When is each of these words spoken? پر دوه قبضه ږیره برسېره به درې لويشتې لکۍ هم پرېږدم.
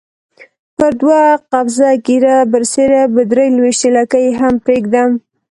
پر 0.77 0.91
دوه 1.01 1.19
قبضه 1.51 1.87
ږیره 2.05 2.35
برسېره 2.51 3.01
به 3.13 3.21
درې 3.31 3.47
لويشتې 3.57 3.89
لکۍ 3.97 4.25
هم 4.39 4.53
پرېږدم. 4.65 5.09